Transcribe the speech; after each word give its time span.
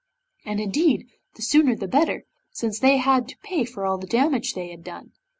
And, 0.45 0.59
indeed, 0.59 1.05
the 1.35 1.43
sooner 1.43 1.75
the 1.75 1.87
better, 1.87 2.23
since 2.49 2.79
they 2.79 2.97
had 2.97 3.27
to 3.27 3.37
pay 3.43 3.65
for 3.65 3.85
all 3.85 3.99
the 3.99 4.07
damage 4.07 4.55
they 4.55 4.69
had 4.71 4.83
done. 4.83 5.11